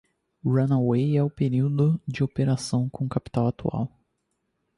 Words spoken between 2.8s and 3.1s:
com o